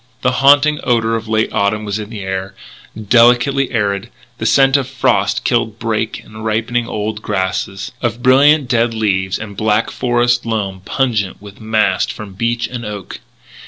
The 0.23 0.39
haunting 0.41 0.79
odour 0.83 1.13
of 1.13 1.27
late 1.27 1.53
autumn 1.53 1.85
was 1.85 1.99
in 1.99 2.09
the 2.09 2.21
air 2.21 2.55
delicately 2.99 3.69
acrid 3.69 4.09
the 4.39 4.47
scent 4.47 4.75
of 4.75 4.87
frost 4.87 5.43
killed 5.43 5.77
brake 5.77 6.23
and 6.23 6.43
ripening 6.43 6.87
wild 6.87 7.21
grasses, 7.21 7.91
of 8.01 8.23
brilliant 8.23 8.67
dead 8.67 8.95
leaves 8.95 9.37
and 9.37 9.55
black 9.55 9.91
forest 9.91 10.43
loam 10.43 10.81
pungent 10.85 11.39
with 11.39 11.61
mast 11.61 12.11
from 12.11 12.33
beech 12.33 12.67
and 12.67 12.83
oak. 12.83 13.19